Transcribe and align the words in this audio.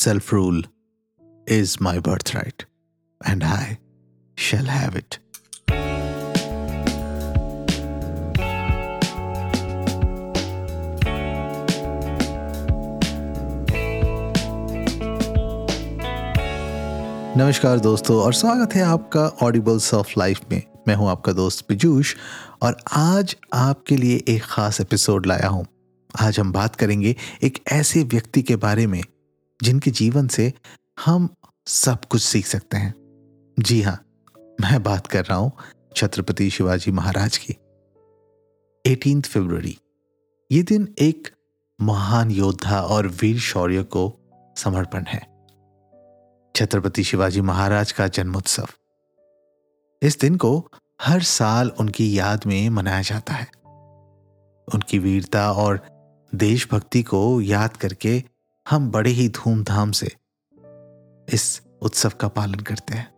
self 0.00 0.32
rule 0.32 0.62
is 1.46 1.78
my 1.78 1.98
birthright, 1.98 2.64
and 3.20 3.44
I 3.44 3.78
shall 4.38 4.64
have 4.66 4.96
it. 4.96 5.18
नमस्कार 17.36 17.78
दोस्तों 17.78 18.20
और 18.22 18.32
स्वागत 18.34 18.74
है 18.74 18.82
आपका 18.84 19.26
ऑडिबल्स 19.42 19.92
ऑफ़ 19.94 20.14
लाइफ 20.18 20.40
में 20.52 20.62
मैं 20.88 20.94
हूँ 20.94 21.08
आपका 21.10 21.32
दोस्त 21.32 21.66
पिजूश 21.68 22.16
और 22.62 22.76
आज 22.94 23.36
आपके 23.54 23.96
लिए 23.96 24.22
एक 24.28 24.42
खास 24.44 24.80
एपिसोड 24.80 25.26
लाया 25.26 25.48
हूँ 25.48 25.66
आज 26.20 26.40
हम 26.40 26.52
बात 26.52 26.76
करेंगे 26.76 27.16
एक 27.42 27.62
ऐसे 27.72 28.02
व्यक्ति 28.04 28.42
के 28.42 28.56
बारे 28.56 28.86
में 28.86 29.02
जिनके 29.62 29.90
जीवन 29.90 30.28
से 30.28 30.52
हम 31.04 31.28
सब 31.66 32.04
कुछ 32.04 32.22
सीख 32.22 32.46
सकते 32.46 32.76
हैं। 32.76 32.94
जी 33.56 33.80
हाँ 33.82 33.98
मैं 34.60 34.82
बात 34.82 35.06
कर 35.06 35.24
रहा 35.24 35.38
हूँ 35.38 35.52
छत्रपति 35.96 36.48
शिवाजी 36.50 36.90
महाराज 36.90 37.36
की। 37.36 37.56
एटीन 38.84 39.20
फरवरी, 39.20 39.76
ये 40.50 40.62
दिन 40.62 40.94
एक 40.98 41.28
महान 41.78 42.30
योद्धा 42.30 42.80
और 42.80 43.06
वीर 43.06 43.38
शौर्य 43.38 43.82
को 43.82 44.12
समर्पण 44.56 45.04
है। 45.08 45.20
छत्रपति 46.54 47.04
शिवाजी 47.04 47.40
महाराज 47.40 47.92
का 47.92 48.06
जन्मोत्सव। 48.08 48.68
इस 50.02 50.18
दिन 50.20 50.36
को 50.36 50.68
हर 51.02 51.22
साल 51.22 51.70
उनकी 51.80 52.18
याद 52.18 52.46
में 52.46 52.68
मनाया 52.68 53.02
जाता 53.02 53.32
है। 53.32 53.46
उनकी 54.68 54.98
वीरता 54.98 55.50
और 55.52 55.80
देशभक्ति 56.32 57.02
को 57.02 57.40
याद 57.40 57.76
करके 57.76 58.22
हम 58.70 58.90
बड़े 58.90 59.10
ही 59.10 59.28
धूमधाम 59.28 59.92
से 59.92 60.06
इस 61.28 61.62
उत्सव 61.82 62.12
का 62.20 62.28
पालन 62.28 62.60
करते 62.60 62.94
हैं। 62.94 63.08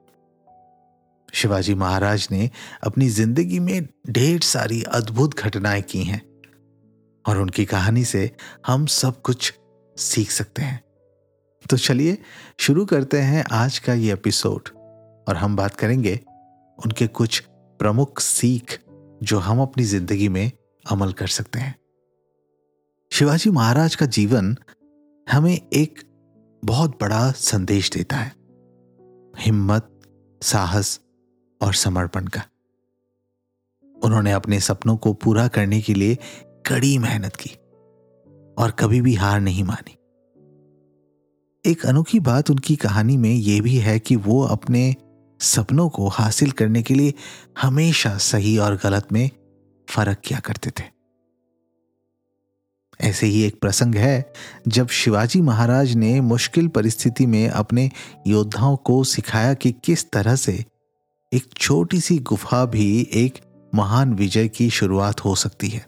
शिवाजी 1.34 1.74
महाराज 1.74 2.28
ने 2.30 2.50
अपनी 2.82 3.08
ज़िंदगी 3.08 3.58
में 3.58 3.88
ढेर 4.10 4.40
सारी 4.40 4.82
अद्भुत 4.82 5.38
घटनाएँ 5.38 5.82
की 5.82 6.02
हैं 6.04 6.20
और 7.24 7.38
उनकी 7.38 7.64
कहानी 7.64 8.04
से 8.04 8.30
हम 8.66 8.86
सब 8.86 9.20
कुछ 9.22 9.52
सीख 9.96 10.30
सकते 10.30 10.62
हैं। 10.62 10.82
तो 11.70 11.76
चलिए 11.76 12.18
शुरू 12.60 12.84
करते 12.84 13.20
हैं 13.20 13.44
आज 13.52 13.78
का 13.78 13.94
ये 13.94 14.12
एपिसोड 14.12 14.68
और 15.28 15.36
हम 15.36 15.56
बात 15.56 15.74
करेंगे 15.74 16.20
उनके 16.78 17.06
कुछ 17.06 17.42
प्रमुख 17.80 18.20
सीख 18.20 18.78
जो 19.22 19.38
हम 19.38 19.60
अपनी 19.62 19.84
ज़िंदगी 19.84 20.28
में 20.28 20.50
अमल 20.90 21.12
कर 21.12 21.26
सकते 21.26 21.58
हैं। 21.58 21.74
शिवाजी 23.12 23.50
महाराज 23.50 23.94
का 23.94 24.06
जीवन 24.06 24.56
हमें 25.32 25.60
एक 25.72 26.02
बहुत 26.64 26.90
बड़ा 27.00 27.30
संदेश 27.30 27.90
देता 27.90 28.16
है। 28.16 28.32
हिम्मत, 29.38 30.00
साहस 30.42 31.00
और 31.62 31.74
समर्पण 31.74 32.26
का। 32.26 32.42
उन्होंने 34.04 34.32
अपने 34.32 34.60
सपनों 34.60 34.96
को 34.96 35.12
पूरा 35.12 35.48
करने 35.48 35.80
के 35.80 35.94
लिए 35.94 36.18
कड़ी 36.66 36.98
मेहनत 36.98 37.36
की 37.36 37.50
और 38.58 38.70
कभी 38.70 39.00
भी 39.00 39.14
हार 39.14 39.40
नहीं 39.40 39.64
मानी। 39.64 39.92
एक 41.70 41.86
अनोखी 41.86 42.20
बात 42.20 42.50
उनकी 42.50 42.76
कहानी 42.76 43.16
में 43.16 43.34
यह 43.34 43.62
भी 43.62 43.76
है 43.76 43.98
कि 43.98 44.16
वो 44.16 44.42
अपने 44.42 44.96
सपनों 45.40 45.88
को 45.88 46.08
हासिल 46.08 46.50
करने 46.50 46.82
के 46.82 46.94
लिए 46.94 47.14
हमेशा 47.58 48.18
सही 48.18 48.58
और 48.58 48.76
गलत 48.76 49.12
में 49.12 49.30
फ़र्क 49.90 50.18
किया 50.18 50.40
करते 50.40 50.70
थे। 50.70 51.01
ऐसे 53.02 53.26
ही 53.26 53.42
एक 53.42 53.60
प्रसंग 53.60 53.94
है, 53.94 54.32
जब 54.68 54.88
शिवाजी 54.88 55.40
महाराज 55.40 55.94
ने 55.94 56.20
मुश्किल 56.20 56.68
परिस्थिति 56.68 57.26
में 57.26 57.48
अपने 57.48 57.90
योद्धाओं 58.26 58.76
को 58.76 59.04
सिखाया 59.04 59.54
कि 59.54 59.72
किस 59.84 60.10
तरह 60.10 60.36
से 60.36 60.64
एक 61.32 61.54
छोटी 61.58 62.00
सी 62.00 62.18
गुफा 62.18 62.64
भी 62.64 63.08
एक 63.14 63.38
महान 63.74 64.14
विजय 64.14 64.48
की 64.48 64.70
शुरुआत 64.70 65.24
हो 65.24 65.34
सकती 65.34 65.68
है। 65.68 65.86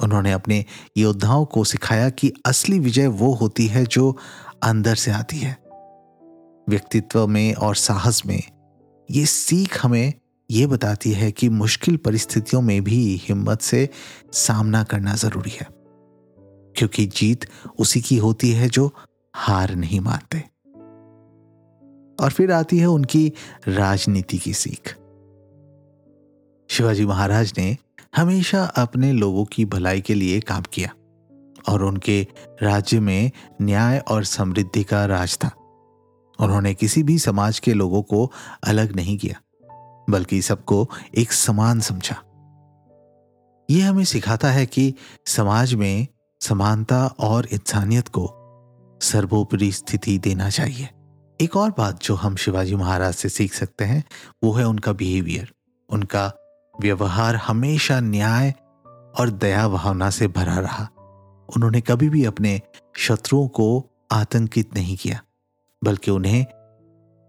उन्होंने 0.00 0.32
अपने 0.32 0.64
योद्धाओं 0.96 1.44
को 1.44 1.64
सिखाया 1.64 2.10
कि 2.10 2.32
असली 2.46 2.78
विजय 2.78 3.06
वो 3.06 3.34
होती 3.34 3.66
है 3.66 3.84
जो 3.84 4.16
अंदर 4.62 4.94
से 4.94 5.10
आती 5.10 5.36
है। 5.36 5.56
व्यक्तित्व 6.68 7.26
में 7.26 7.54
और 7.54 7.76
साहस 7.76 8.22
में 8.26 8.42
ये 9.10 9.26
सीख 9.26 9.86
हमें 9.86 10.12
ये 10.50 10.66
बताती 10.66 11.12
है 11.12 11.30
कि 11.32 11.48
मुश्किल 11.48 11.96
परिस्थितियों 11.96 12.60
में 12.62 12.84
भी 12.84 13.16
हिम्मत 13.16 13.60
से 13.60 13.88
सामना 14.32 14.82
करना 14.82 15.14
ज़रूरी 15.14 15.50
है, 15.50 15.66
क्योंकि 16.76 17.06
जीत 17.06 17.44
उसी 17.78 18.00
की 18.00 18.16
होती 18.16 18.50
है 18.50 18.68
जो 18.68 18.90
हार 19.34 19.74
नहीं 19.74 20.00
मानते। 20.00 20.38
और 22.24 22.30
फिर 22.30 22.52
आती 22.52 22.78
है 22.78 22.86
उनकी 22.86 23.32
राजनीति 23.68 24.38
की 24.38 24.52
सीख। 24.52 24.94
शिवाजी 26.70 27.06
महाराज 27.06 27.52
ने 27.58 27.76
हमेशा 28.16 28.62
अपने 28.64 29.12
लोगों 29.12 29.44
की 29.44 29.64
भलाई 29.64 30.00
के 30.00 30.14
लिए 30.14 30.40
काम 30.40 30.62
किया 30.72 30.90
और 31.68 31.82
उनके 31.82 32.26
राज्य 32.62 33.00
में 33.00 33.30
न्याय 33.62 33.98
और 33.98 34.24
समृद्धि 34.24 34.84
का 34.84 35.04
राज 35.06 35.36
था। 35.36 35.50
उन्होंने 36.38 36.74
किसी 36.74 37.02
भी 37.02 37.18
समाज 37.18 37.58
के 37.58 37.74
लोगों 37.74 38.02
को 38.02 38.30
अलग 38.64 38.96
नहीं 38.96 39.18
किया। 39.18 39.40
बल्कि 40.10 40.42
सबको 40.42 40.88
एक 41.14 41.32
समान 41.32 41.80
समझा। 41.80 42.16
यह 43.70 43.88
हमें 43.88 44.04
सिखाता 44.04 44.50
है 44.50 44.66
कि 44.66 44.94
समाज 45.26 45.74
में 45.74 46.06
समानता 46.40 47.06
और 47.06 47.46
इंसानियत 47.46 48.08
को 48.08 48.34
सर्वोपरि 49.02 49.72
स्थिति 49.72 50.18
देना 50.18 50.50
चाहिए। 50.50 50.88
एक 51.40 51.56
और 51.56 51.70
बात 51.70 52.02
जो 52.02 52.14
हम 52.14 52.36
शिवाजी 52.36 52.74
महाराज 52.74 53.14
से 53.14 53.28
सीख 53.28 53.54
सकते 53.54 53.84
हैं, 53.84 54.04
वो 54.44 54.52
है 54.52 54.64
उनका 54.64 54.92
बिहेवियर 54.92 55.52
उनका 55.88 56.32
व्यवहार 56.80 57.36
हमेशा 57.36 58.00
न्याय 58.00 58.50
और 59.20 59.30
दया 59.30 59.68
भावना 59.68 60.10
से 60.10 60.28
भरा 60.28 60.58
रहा। 60.58 60.88
उन्होंने 61.56 61.80
कभी 61.80 62.08
भी 62.08 62.24
अपने 62.24 62.60
शत्रुओं 62.96 63.48
को 63.48 63.86
आतंकित 64.12 64.74
नहीं 64.74 64.96
किया, 64.96 65.20
बल्कि 65.84 66.10
उन्हें 66.10 66.46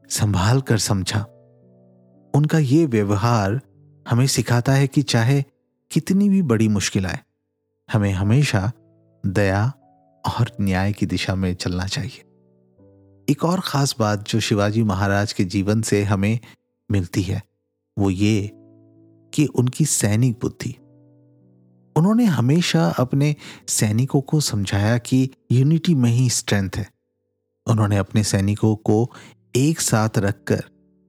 संभाल 0.09 0.61
कर 0.61 0.77
समझा। 0.77 1.25
उनका 2.35 2.57
ये 2.57 2.85
व्यवहार 2.85 3.61
हमें 4.09 4.27
सिखाता 4.27 4.73
है 4.73 4.87
कि 4.87 5.01
चाहे 5.01 5.43
कितनी 5.91 6.29
भी 6.29 6.41
बड़ी 6.41 6.67
मुश्किल 6.67 7.05
आए, 7.05 7.19
हमें 7.93 8.11
हमेशा 8.11 8.71
दया 9.25 9.65
और 10.23 10.51
न्याय 10.61 10.93
की 10.93 11.05
दिशा 11.05 11.35
में 11.35 11.53
चलना 11.55 11.85
चाहिए। 11.85 12.19
एक 13.29 13.43
और 13.43 13.59
खास 13.59 13.95
बात 13.99 14.27
जो 14.29 14.39
शिवाजी 14.39 14.83
महाराज 14.83 15.33
के 15.33 15.45
जीवन 15.45 15.81
से 15.81 16.03
हमें 16.03 16.39
मिलती 16.91 17.21
है, 17.21 17.41
वो 17.97 18.09
ये 18.09 18.51
कि 19.33 19.45
उनकी 19.45 19.85
सैनिक 19.85 20.39
बुद्धि। 20.41 20.75
उन्होंने 21.95 22.25
हमेशा 22.25 22.85
अपने 22.89 23.35
सैनिकों 23.67 24.21
को 24.21 24.39
समझाया 24.39 24.97
कि 24.97 25.29
यूनिटी 25.51 25.95
में 25.95 26.11
ही 26.11 26.29
स्ट्रेंथ 26.29 26.69
है। 26.75 26.89
उन्होंने 27.67 27.97
अपने 27.97 28.23
सैनिकों 28.23 28.75
को 28.75 29.11
एक 29.55 29.81
साथ 29.81 30.17
रखकर 30.17 30.63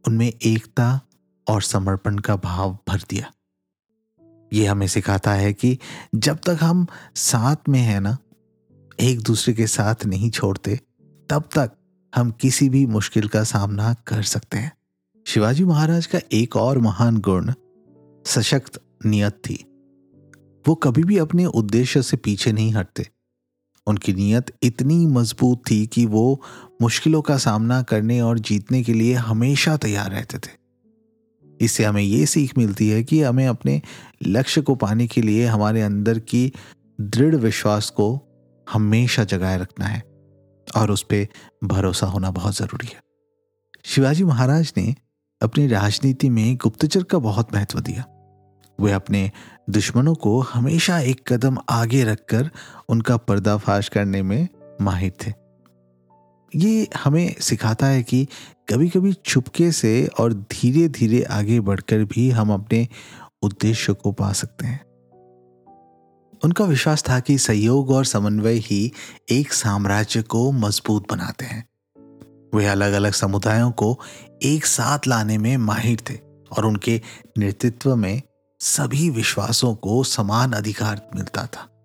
उनमें 0.06 0.32
एकता 0.42 1.00
और 1.50 1.62
समर्पण 1.62 2.18
का 2.18 2.36
भाव 2.36 2.78
भर 2.88 2.98
दिया। 3.10 3.32
यह 4.52 4.70
हमें 4.70 4.86
सिखाता 4.86 5.32
है 5.32 5.52
कि 5.52 5.78
जब 6.14 6.38
तक 6.38 6.58
हम 6.60 6.86
साथ 7.14 7.56
में 7.68 7.80
हैं 7.80 8.00
ना, 8.00 8.18
एक 9.00 9.20
दूसरे 9.20 9.54
के 9.54 9.66
साथ 9.66 9.94
नहीं 10.06 10.30
छोड़ते, 10.30 10.80
तब 11.30 11.48
तक 11.54 11.72
हम 12.14 12.30
किसी 12.30 12.68
भी 12.68 12.86
मुश्किल 12.86 13.28
का 13.28 13.44
सामना 13.44 13.94
कर 13.94 14.22
सकते 14.22 14.58
हैं। 14.58 14.72
शिवाजी 15.26 15.64
महाराज 15.64 16.06
का 16.06 16.18
एक 16.32 16.56
और 16.56 16.78
महान 16.78 17.18
गुण, 17.18 17.52
सशक्त 18.26 18.80
नियत 19.06 19.32
थी। 19.32 19.66
वो 20.68 20.74
कभी 20.74 21.04
भी 21.04 21.18
अपने 21.18 21.46
उद्देश्य 21.46 22.02
से 22.02 22.16
पीछे 22.16 22.52
नहीं 22.52 22.72
हटते। 22.72 23.08
उनकी 23.86 24.12
नीयत 24.12 24.52
इतनी 24.62 25.06
मज़बूत 25.06 25.62
थी 25.70 25.86
कि 25.86 26.06
वो 26.06 26.42
मुश्किलों 26.82 27.22
का 27.22 27.36
सामना 27.36 27.82
करने 27.82 28.20
और 28.20 28.38
जीतने 28.38 28.82
के 28.82 28.94
लिए 28.94 29.14
हमेशा 29.14 29.76
तैयार 29.76 30.10
रहते 30.10 30.38
थे। 30.38 30.59
इससे 31.60 31.84
हमें 31.84 32.02
ये 32.02 32.26
सीख 32.26 32.58
मिलती 32.58 32.88
है 32.88 33.02
कि 33.04 33.22
हमें 33.22 33.46
अपने 33.46 33.82
लक्ष्य 34.26 34.60
को 34.60 34.74
पाने 34.74 35.06
के 35.06 35.22
लिए 35.22 35.46
हमारे 35.46 35.82
अंदर 35.82 36.18
की 36.18 36.52
दृढ़ 37.00 37.34
विश्वास 37.34 37.90
को 37.90 38.20
हमेशा 38.72 39.24
जगाए 39.24 39.58
रखना 39.58 39.86
है 39.86 40.02
और 40.76 40.90
उस 40.90 41.02
पर 41.02 41.26
भरोसा 41.64 42.06
होना 42.06 42.30
बहुत 42.30 42.56
ज़रूरी 42.56 42.86
है। 42.86 43.00
शिवाजी 43.84 44.24
महाराज 44.24 44.72
ने 44.76 44.94
अपनी 45.42 45.66
राजनीति 45.66 46.28
में 46.28 46.56
गुप्तचर 46.56 47.02
का 47.02 47.18
बहुत 47.18 47.54
महत्व 47.54 47.80
दिया। 47.80 48.04
वे 48.80 48.92
अपने 48.92 49.30
दुश्मनों 49.70 50.14
को 50.14 50.40
हमेशा 50.40 50.98
एक 50.98 51.32
कदम 51.32 51.58
आगे 51.70 52.04
रखकर 52.04 52.50
उनका 52.88 53.16
पर्दाफाश 53.16 53.88
करने 53.88 54.22
में 54.22 54.48
माहिर 54.82 55.12
थे। 55.26 55.39
ये 56.56 56.88
हमें 57.04 57.34
सिखाता 57.40 57.86
है 57.86 58.02
कि 58.02 58.28
कभी 58.68 58.88
कभी 58.88 59.12
छुपके 59.12 59.72
से 59.72 60.06
और 60.06 60.32
धीरे 60.32 60.88
धीरे 60.88 61.22
आगे 61.22 61.60
बढ़कर 61.60 62.04
भी 62.04 62.30
हम 62.30 62.52
अपने 62.52 62.88
उद्देश्य 63.42 63.92
को 63.92 64.12
पा 64.12 64.32
सकते 64.32 64.66
हैं। 64.66 64.84
उनका 66.44 66.64
विश्वास 66.64 67.04
था 67.08 67.20
कि 67.20 67.38
सहयोग 67.38 67.90
और 67.90 68.04
समन्वय 68.04 68.52
ही 68.52 68.92
एक 69.30 69.52
साम्राज्य 69.52 70.22
को 70.22 70.52
मज़बूत 70.52 71.12
बनाते 71.12 71.44
हैं। 71.44 71.68
वे 72.54 72.66
अलग 72.66 72.92
अलग 72.92 73.12
समुदायों 73.12 73.70
को 73.70 74.00
एक 74.42 74.66
साथ 74.66 74.98
लाने 75.06 75.38
में 75.38 75.56
माहिर 75.56 76.02
थे 76.10 76.14
और 76.58 76.66
उनके 76.66 77.00
नेतृत्व 77.38 77.96
में 77.96 78.22
सभी 78.60 79.10
विश्वासों 79.10 79.74
को 79.74 80.04
समान 80.04 80.52
अधिकार 80.52 81.10
मिलता 81.14 81.46
था। 81.46 81.79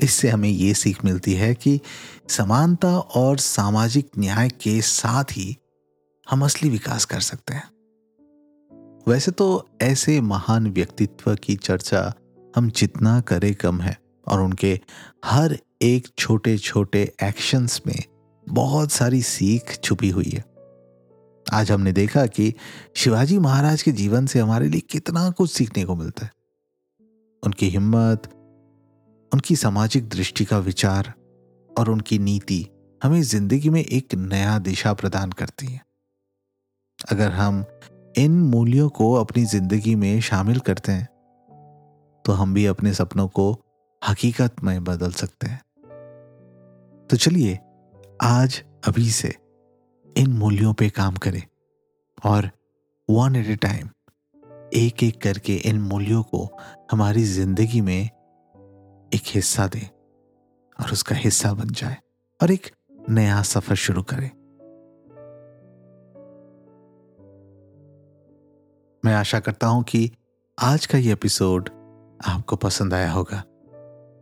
इससे 0.00 0.28
हमें 0.28 0.48
ये 0.48 0.74
सीख 0.74 1.04
मिलती 1.04 1.34
है 1.34 1.54
कि 1.54 1.80
समानता 2.28 2.98
और 2.98 3.38
सामाजिक 3.38 4.10
न्याय 4.18 4.48
के 4.48 4.80
साथ 4.80 5.24
ही 5.24 5.56
हम 6.30 6.44
असली 6.44 6.70
विकास 6.70 7.04
कर 7.04 7.20
सकते 7.20 7.54
हैं। 7.54 7.70
वैसे 9.08 9.30
तो 9.30 9.68
ऐसे 9.82 10.20
महान 10.20 10.70
व्यक्तित्व 10.70 11.34
की 11.34 11.56
चर्चा 11.56 12.14
हम 12.56 12.70
जितना 12.70 13.20
करें 13.20 13.54
कम 13.54 13.80
है 13.80 13.98
और 14.28 14.40
उनके 14.40 14.80
हर 15.24 15.58
एक 15.82 16.08
छोटे 16.18 16.58
छोटे 16.58 17.14
एक्शंस 17.22 17.82
में 17.86 18.04
बहुत 18.48 18.92
सारी 18.92 19.22
सीख 19.22 19.78
छुपी 19.84 20.10
हुई 20.10 20.30
है। 20.32 20.44
आज 21.52 21.70
हमने 21.70 21.92
देखा 21.92 22.26
कि 22.26 22.54
शिवाजी 22.94 23.38
महाराज 23.38 23.82
के 23.82 23.92
जीवन 23.92 24.26
से 24.26 24.38
हमारे 24.38 24.68
लिए 24.68 24.80
कितना 24.80 25.30
कुछ 25.30 25.50
सीखने 25.52 25.84
को 25.84 25.96
मिलता 25.96 26.24
है। 26.24 26.32
उनकी 27.42 27.68
हिम्मत 27.68 28.39
उनकी 29.32 29.56
सामाजिक 29.56 30.08
दृष्टि 30.08 30.44
का 30.44 30.58
विचार 30.58 31.12
और 31.70 31.90
उनकी 31.90 32.18
नीति 32.18 32.66
हमें 33.02 33.20
ज़िंदगी 33.22 33.70
में 33.70 33.80
एक 33.80 34.14
नया 34.14 34.58
दिशा 34.58 34.92
प्रदान 34.94 35.32
करती 35.32 35.66
है। 35.66 35.80
अगर 36.98 37.30
हम 37.32 37.64
इन 38.18 38.40
मूल्यों 38.42 38.88
को 38.88 39.12
अपनी 39.14 39.44
ज़िंदगी 39.44 39.94
में 39.94 40.20
शामिल 40.20 40.58
करते 40.60 40.92
हैं 40.92 41.08
तो 42.24 42.32
हम 42.32 42.54
भी 42.54 42.64
अपने 42.66 42.92
सपनों 42.94 43.26
को 43.28 43.52
हकीकत 44.02 44.62
में 44.64 44.82
बदल 44.84 45.12
सकते 45.12 45.46
हैं। 45.46 45.60
तो 47.10 47.16
चलिए, 47.16 47.58
आज 48.20 48.62
अभी 48.86 49.10
से 49.10 49.34
इन 50.16 50.32
मूल्यों 50.32 50.72
पे 50.74 50.88
काम 50.90 51.16
करें 51.16 51.42
और 52.24 52.50
वन 53.08 53.36
एट 53.36 53.46
ए 53.46 53.56
टाइम 53.56 53.88
एक 54.74 55.02
एक 55.02 55.20
करके 55.22 55.54
इन 55.56 55.80
मूल्यों 55.82 56.22
को 56.24 56.48
हमारी 56.90 57.24
ज़िंदगी 57.24 57.80
में 57.80 58.08
एक 59.14 59.22
हिस्सा 59.26 59.66
दें 59.66 59.86
और 60.78 60.92
उसका 60.92 61.14
हिस्सा 61.14 61.52
बन 61.52 61.68
जाए 61.70 61.96
और 62.40 62.50
एक 62.50 62.70
नया 63.10 63.42
सफ़र 63.42 63.76
शुरू 63.76 64.02
करें। 64.02 64.30
मैं 69.04 69.14
आशा 69.14 69.40
करता 69.40 69.66
हूँ 69.66 69.82
कि 69.82 70.10
आज 70.58 70.86
का 70.86 70.98
ये 70.98 71.12
एपिसोड 71.12 71.68
आपको 72.26 72.56
पसंद 72.56 72.94
आया 72.94 73.10
होगा। 73.12 73.38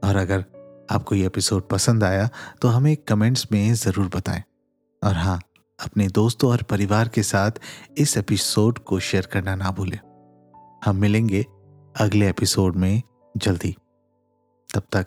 और 0.05 0.17
अगर 0.17 0.45
आपको 0.91 1.15
ये 1.15 1.27
एपिसोड 1.27 1.69
पसंद 1.69 2.05
आया 2.05 2.29
तो 2.63 2.69
हमें 2.69 2.97
कमेंट्स 2.97 3.47
में 3.53 3.75
ज़रूर 3.75 4.09
बताएँ। 4.09 4.43
और 5.03 5.15
हाँ 5.15 5.41
अपने 5.79 6.07
दोस्तों 6.09 6.51
और 6.51 6.63
परिवार 6.63 7.09
के 7.09 7.23
साथ 7.23 7.61
इस 7.99 8.17
एपिसोड 8.17 8.79
को 8.79 9.01
शेयर 9.01 9.27
करना 9.27 9.55
ना 9.55 9.71
भूलें। 9.71 9.99
हम 10.85 10.97
मिलेंगे 10.97 11.45
अगले 11.97 12.29
एपिसोड 12.29 12.77
में 12.77 13.03
जल्दी। 13.37 13.75
तब 14.75 14.83
तक 14.93 15.07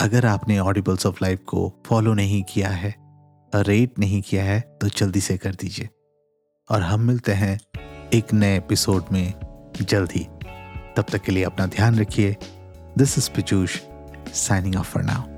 अगर 0.00 0.26
आपने 0.26 0.58
ऑडिबल्स 0.58 1.06
ऑफ़ 1.06 1.18
लाइफ 1.22 1.40
को 1.46 1.82
फॉलो 1.86 2.14
नहीं 2.14 2.42
किया 2.42 2.68
है 2.68 2.94
रेट 3.54 3.98
नहीं 3.98 4.22
किया 4.22 4.44
है 4.44 4.60
तो 4.60 4.88
जल्दी 4.88 5.20
से 5.20 5.36
कर 5.38 5.54
दीजिए। 5.54 5.88
और 6.70 6.82
हम 6.82 7.00
मिलते 7.00 7.32
हैं 7.32 7.58
एक 8.14 8.32
नए 8.32 8.56
एपिसोड 8.56 9.04
में 9.12 9.34
जल्दी। 9.82 10.26
तब 10.96 11.04
तक 11.12 11.22
के 11.22 11.32
लिए 11.32 11.44
अपना 11.44 11.66
ध्यान 11.66 11.98
रखिए। 11.98 12.36
This 12.98 13.18
is 13.18 13.30
Precious 13.30 13.82
signing 14.34 14.76
off 14.76 14.86
for 14.86 15.02
now 15.02 15.29